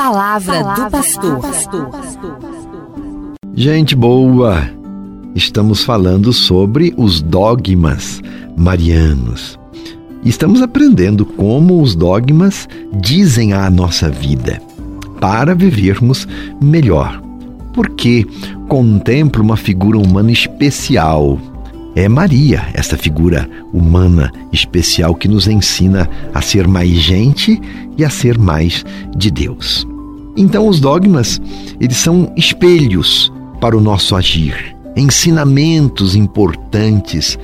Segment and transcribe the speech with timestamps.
[0.00, 1.90] palavra, palavra do pastor.
[3.54, 4.66] Gente boa,
[5.34, 8.22] estamos falando sobre os dogmas
[8.56, 9.58] marianos.
[10.24, 14.62] Estamos aprendendo como os dogmas dizem à nossa vida
[15.20, 16.26] para vivermos
[16.62, 17.22] melhor.
[17.74, 18.26] Porque
[18.68, 21.38] contempla uma figura humana especial.
[21.94, 27.60] É Maria, essa figura humana especial que nos ensina a ser mais gente
[27.98, 28.84] e a ser mais
[29.16, 29.86] de Deus.
[30.36, 31.40] Então os dogmas,
[31.80, 37.36] eles são espelhos para o nosso agir, ensinamentos importantes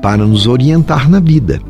[0.00, 1.60] para nos orientar na vida.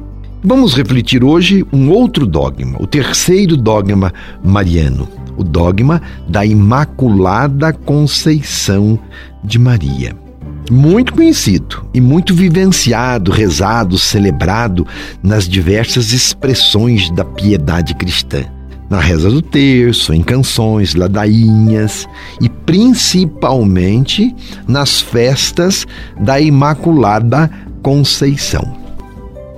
[0.44, 4.12] Vamos refletir hoje um outro dogma, o terceiro dogma
[4.44, 8.98] mariano, o dogma da Imaculada Conceição
[9.42, 10.27] de Maria.
[10.70, 14.86] Muito conhecido e muito vivenciado, rezado, celebrado
[15.22, 18.44] nas diversas expressões da piedade cristã
[18.88, 22.06] na reza do terço, em canções, ladainhas
[22.40, 24.34] e principalmente
[24.66, 25.86] nas festas
[26.18, 27.50] da Imaculada
[27.82, 28.77] Conceição.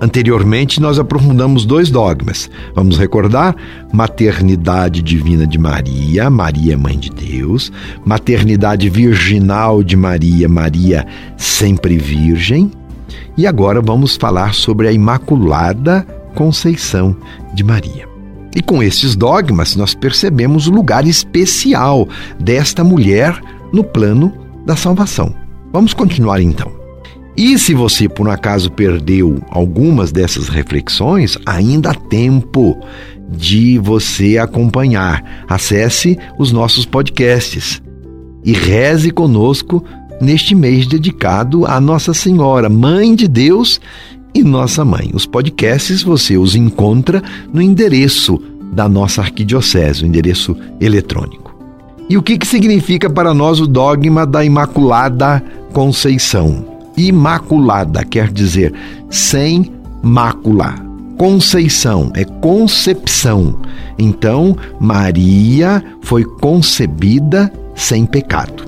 [0.00, 2.50] Anteriormente, nós aprofundamos dois dogmas.
[2.74, 3.54] Vamos recordar:
[3.92, 7.70] maternidade divina de Maria, Maria Mãe de Deus,
[8.04, 11.06] maternidade virginal de Maria, Maria
[11.36, 12.70] sempre virgem.
[13.36, 17.14] E agora vamos falar sobre a Imaculada Conceição
[17.54, 18.08] de Maria.
[18.54, 23.40] E com esses dogmas, nós percebemos o lugar especial desta mulher
[23.72, 24.32] no plano
[24.66, 25.34] da salvação.
[25.72, 26.80] Vamos continuar então.
[27.36, 32.78] E se você por um acaso perdeu algumas dessas reflexões, ainda há tempo
[33.31, 35.45] de você acompanhar.
[35.48, 37.81] Acesse os nossos podcasts
[38.45, 39.84] e reze conosco
[40.20, 43.81] neste mês dedicado à Nossa Senhora, Mãe de Deus
[44.34, 45.11] e Nossa Mãe.
[45.14, 48.41] Os podcasts você os encontra no endereço
[48.73, 51.51] da nossa arquidiocese, o endereço eletrônico.
[52.08, 55.42] E o que, que significa para nós o dogma da Imaculada
[55.73, 56.70] Conceição?
[56.96, 58.74] Imaculada quer dizer
[59.08, 60.74] sem mácula.
[61.17, 63.58] Conceição é concepção.
[63.98, 68.64] Então, Maria foi concebida sem pecado.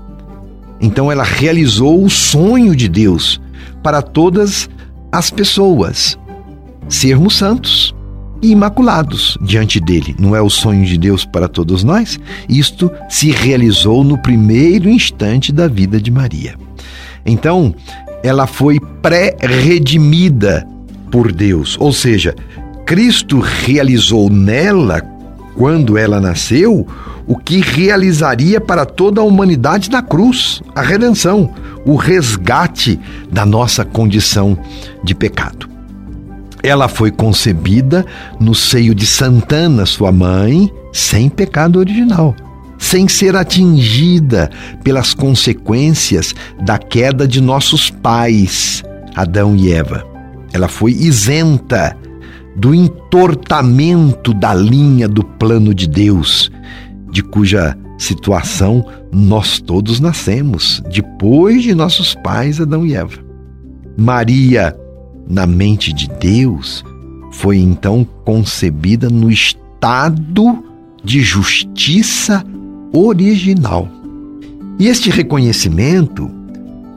[0.81, 3.41] Então ela realizou o sonho de Deus
[3.83, 4.69] para todas
[5.11, 6.19] as pessoas,
[6.89, 7.95] sermos santos
[8.43, 10.15] e imaculados diante dele.
[10.19, 12.19] Não é o sonho de Deus para todos nós?
[12.49, 16.55] Isto se realizou no primeiro instante da vida de Maria.
[17.25, 17.75] Então,
[18.23, 20.67] ela foi pré-redimida
[21.11, 22.35] por Deus, ou seja,
[22.85, 25.01] Cristo realizou nela,
[25.57, 26.87] quando ela nasceu,
[27.27, 31.53] o que realizaria para toda a humanidade na cruz, a redenção,
[31.85, 33.01] o resgate
[33.31, 34.57] da nossa condição
[35.03, 35.69] de pecado.
[36.63, 38.05] Ela foi concebida
[38.39, 42.35] no seio de Santana, sua mãe, sem pecado original
[42.79, 44.51] sem ser atingida
[44.85, 48.83] pelas consequências da queda de nossos pais,
[49.15, 50.05] Adão e Eva.
[50.53, 51.97] Ela foi isenta
[52.57, 56.51] do entortamento da linha do plano de Deus,
[57.11, 63.19] de cuja situação nós todos nascemos, depois de nossos pais Adão e Eva.
[63.97, 64.77] Maria,
[65.29, 66.85] na mente de Deus,
[67.33, 70.63] foi então concebida no estado
[71.05, 72.45] de justiça
[72.93, 73.89] original.
[74.79, 76.31] E este reconhecimento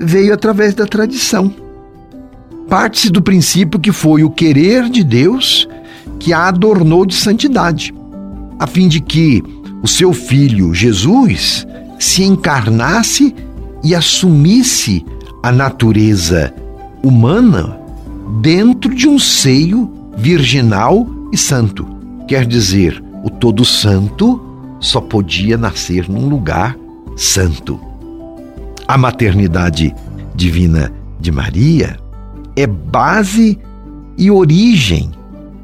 [0.02, 1.54] veio através da tradição.
[2.70, 5.68] Parte-se do princípio que foi o querer de Deus
[6.20, 7.94] que a adornou de santidade,
[8.60, 9.44] a fim de que,
[9.82, 11.66] o seu filho Jesus
[11.98, 13.34] se encarnasse
[13.84, 15.04] e assumisse
[15.42, 16.54] a natureza
[17.02, 17.80] humana
[18.42, 21.88] dentro de um seio virginal e santo.
[22.28, 24.40] Quer dizer, o Todo Santo
[24.80, 26.78] só podia nascer num lugar
[27.16, 27.80] santo.
[28.88, 29.96] A maternidade
[30.36, 31.98] divina de Maria
[32.62, 33.58] é base
[34.18, 35.12] e origem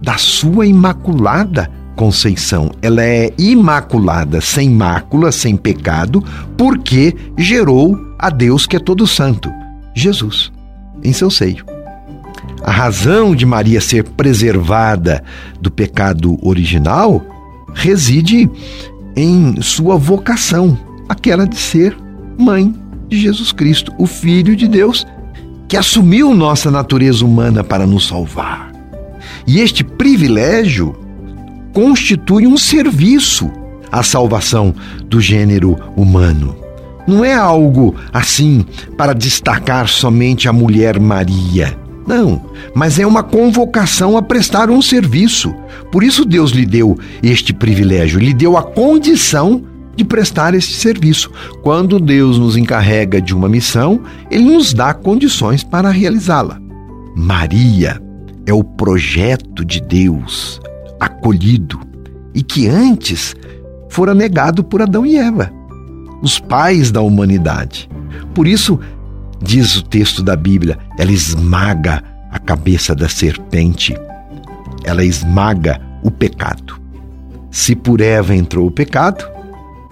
[0.01, 2.71] da sua imaculada conceição.
[2.81, 6.23] Ela é imaculada, sem mácula, sem pecado,
[6.57, 9.51] porque gerou a Deus que é todo santo,
[9.93, 10.51] Jesus,
[11.03, 11.65] em seu seio.
[12.63, 15.23] A razão de Maria ser preservada
[15.59, 17.21] do pecado original
[17.73, 18.49] reside
[19.15, 20.77] em sua vocação,
[21.09, 21.95] aquela de ser
[22.37, 22.73] mãe
[23.07, 25.05] de Jesus Cristo, o Filho de Deus,
[25.67, 28.71] que assumiu nossa natureza humana para nos salvar.
[29.47, 30.95] E este privilégio
[31.73, 33.51] constitui um serviço
[33.91, 34.73] à salvação
[35.05, 36.55] do gênero humano.
[37.07, 38.65] Não é algo assim
[38.97, 41.77] para destacar somente a mulher Maria.
[42.07, 42.41] Não,
[42.73, 45.53] mas é uma convocação a prestar um serviço.
[45.91, 49.63] Por isso Deus lhe deu este privilégio, lhe deu a condição
[49.95, 51.31] de prestar este serviço.
[51.61, 56.59] Quando Deus nos encarrega de uma missão, ele nos dá condições para realizá-la.
[57.15, 58.01] Maria
[58.45, 60.59] é o projeto de Deus
[60.99, 61.79] acolhido
[62.33, 63.35] e que antes
[63.89, 65.51] fora negado por Adão e Eva,
[66.21, 67.89] os pais da humanidade.
[68.33, 68.79] Por isso,
[69.41, 73.95] diz o texto da Bíblia, ela esmaga a cabeça da serpente,
[74.83, 76.79] ela esmaga o pecado.
[77.49, 79.25] Se por Eva entrou o pecado,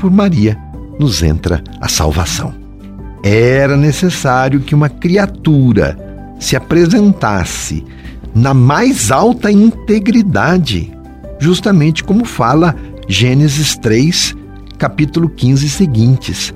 [0.03, 0.57] por Maria
[0.99, 2.53] nos entra a salvação.
[3.23, 5.97] Era necessário que uma criatura
[6.41, 7.85] se apresentasse
[8.35, 10.91] na mais alta integridade,
[11.39, 12.75] justamente como fala
[13.07, 14.35] Gênesis 3,
[14.77, 16.53] capítulo 15 seguintes,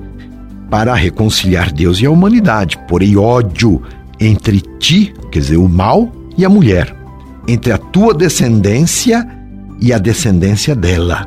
[0.68, 2.78] para reconciliar Deus e a humanidade.
[2.86, 3.80] Porém, ódio
[4.20, 6.94] entre ti, quer dizer, o mal, e a mulher,
[7.48, 9.26] entre a tua descendência
[9.80, 11.24] e a descendência dela.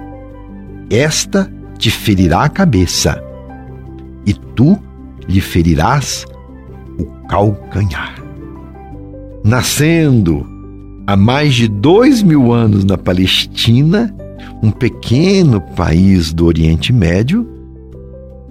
[0.87, 1.49] Esta
[1.81, 3.21] te ferirá a cabeça,
[4.25, 4.79] e tu
[5.27, 6.25] lhe ferirás
[6.97, 8.21] o calcanhar
[9.43, 10.45] nascendo
[11.07, 14.15] há mais de dois mil anos na Palestina,
[14.61, 17.47] um pequeno país do Oriente Médio,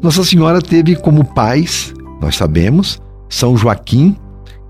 [0.03, 4.17] Nossa Senhora teve como pais, nós sabemos, São Joaquim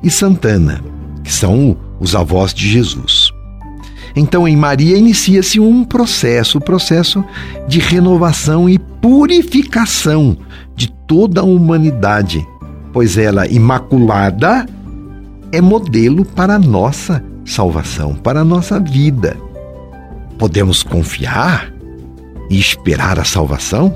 [0.03, 0.83] e Santana,
[1.25, 3.20] que são os avós de Jesus.
[4.15, 7.25] Então, em Maria inicia-se um processo, o um processo
[7.69, 10.37] de renovação e purificação
[10.75, 12.47] de toda a humanidade,
[12.93, 14.67] pois ela, imaculada,
[15.53, 19.37] é modelo para a nossa salvação, para a nossa vida.
[20.39, 21.73] Podemos confiar
[22.49, 23.95] e esperar a salvação?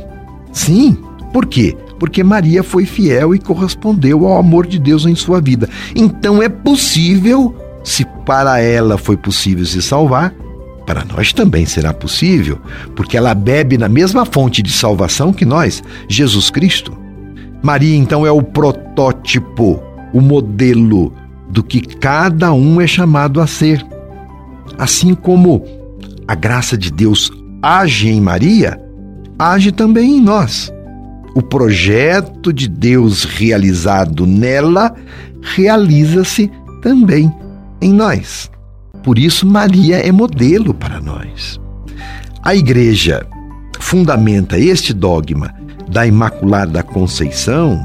[0.52, 0.96] Sim.
[1.32, 1.76] Por quê?
[1.98, 5.68] Porque Maria foi fiel e correspondeu ao amor de Deus em sua vida.
[5.94, 7.54] Então é possível,
[8.24, 10.34] para ela foi possível se salvar,
[10.86, 12.58] para nós também será possível,
[12.94, 16.96] porque ela bebe na mesma fonte de salvação que nós, Jesus Cristo.
[17.62, 19.82] Maria, então, é o protótipo,
[20.12, 21.12] o modelo
[21.48, 23.84] do que cada um é chamado a ser.
[24.76, 25.64] Assim como
[26.28, 27.30] a graça de Deus
[27.62, 28.78] age em Maria,
[29.38, 30.70] age também em nós.
[31.34, 34.94] O projeto de Deus realizado nela
[35.40, 36.50] realiza-se
[36.82, 37.32] também
[37.84, 38.50] em nós.
[39.02, 41.60] Por isso, Maria é modelo para nós.
[42.42, 43.26] A Igreja
[43.78, 45.54] fundamenta este dogma
[45.90, 47.78] da Imaculada Conceição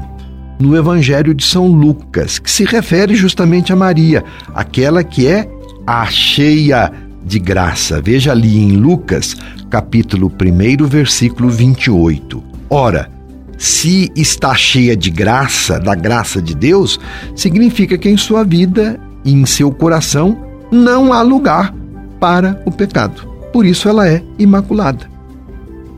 [0.58, 5.48] no Evangelho de São Lucas, que se refere justamente a Maria, aquela que é
[5.86, 6.90] a cheia
[7.24, 8.00] de graça.
[8.00, 9.36] Veja ali em Lucas,
[9.68, 12.42] capítulo 1, versículo 28.
[12.68, 13.10] Ora,
[13.58, 16.98] se está cheia de graça, da graça de Deus,
[17.36, 20.36] significa que em sua vida e em seu coração
[20.70, 21.74] não há lugar
[22.18, 23.28] para o pecado.
[23.52, 25.10] Por isso ela é imaculada.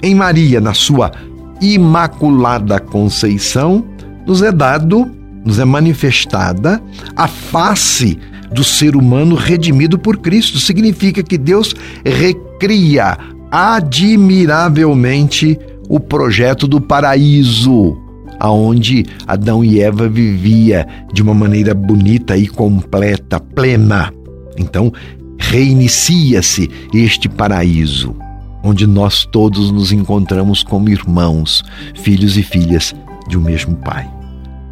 [0.03, 1.13] Em Maria, na sua
[1.61, 3.85] imaculada conceição,
[4.27, 5.11] nos é dado,
[5.45, 6.83] nos é manifestada
[7.15, 8.19] a face
[8.53, 10.59] do ser humano redimido por Cristo.
[10.59, 11.75] Significa que Deus
[12.05, 13.17] recria
[13.51, 18.02] admiravelmente o projeto do paraíso,
[18.43, 24.13] aonde Adão e Eva vivia de uma maneira bonita e completa, plena.
[24.59, 24.93] Então,
[25.39, 28.17] reinicia-se este paraíso,
[28.65, 31.63] onde nós todos nos encontramos como irmãos,
[31.95, 32.93] filhos e filhas
[33.29, 34.11] de um mesmo Pai.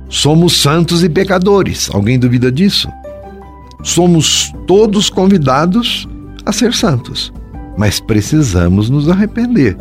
[0.09, 1.89] Somos santos e pecadores.
[1.95, 2.89] Alguém duvida disso?
[3.85, 6.09] Somos todos convidados
[6.45, 7.33] a ser santos,
[7.79, 9.77] mas precisamos nos arrepender.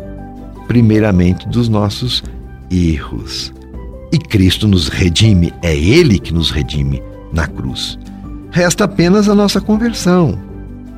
[0.68, 2.22] primeiramente dos nossos
[2.70, 3.52] erros.
[4.12, 7.02] E Cristo nos redime, é Ele que nos redime
[7.32, 7.98] na cruz.
[8.50, 10.38] Resta apenas a nossa conversão.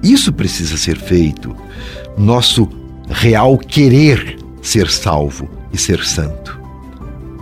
[0.03, 1.55] Isso precisa ser feito.
[2.17, 2.69] Nosso
[3.09, 6.59] real querer ser salvo e ser santo.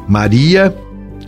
[0.08, 0.74] Maria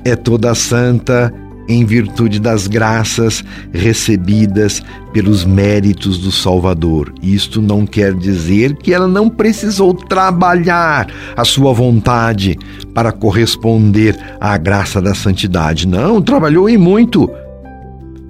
[0.05, 1.33] é toda santa
[1.73, 7.13] em virtude das graças recebidas pelos méritos do Salvador.
[7.23, 12.59] Isto não quer dizer que ela não precisou trabalhar a sua vontade
[12.95, 15.87] para corresponder à graça da santidade.
[15.87, 17.29] Não, trabalhou e muito.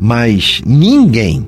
[0.00, 1.46] Mas ninguém,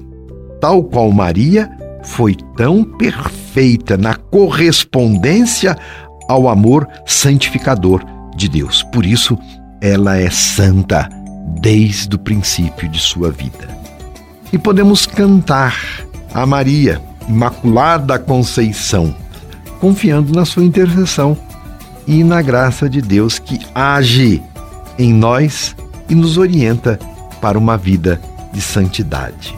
[0.61, 1.71] tal qual Maria,
[2.05, 5.77] foi tão perfeita na correspondência
[6.29, 8.05] ao amor santificador
[8.37, 8.83] de Deus.
[8.93, 9.39] Por isso,
[9.81, 11.09] ela é santa
[11.61, 13.69] desde o princípio de sua vida.
[14.53, 15.75] E podemos cantar
[16.33, 19.15] a Maria, Imaculada Conceição,
[19.81, 21.37] confiando na sua intercessão
[22.07, 24.43] e na graça de Deus que age
[24.99, 25.75] em nós
[26.09, 26.99] e nos orienta
[27.41, 28.21] para uma vida
[28.53, 29.57] de santidade.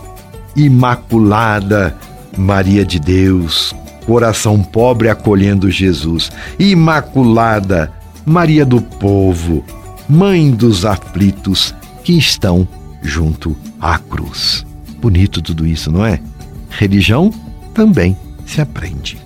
[0.54, 1.96] Imaculada
[2.36, 3.74] Maria de Deus,
[4.06, 6.30] coração pobre acolhendo Jesus.
[6.58, 7.92] Imaculada
[8.24, 9.64] Maria do povo,
[10.08, 11.74] mãe dos aflitos
[12.06, 12.68] que estão
[13.02, 14.64] junto à cruz.
[15.00, 16.20] Bonito tudo isso, não é?
[16.70, 17.32] Religião
[17.74, 19.18] também se aprende.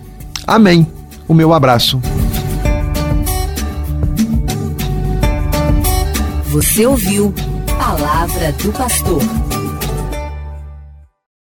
[0.47, 0.87] Amém.
[1.29, 2.01] O meu abraço.
[6.47, 7.35] Você ouviu
[7.79, 9.21] Palavra do Pastor.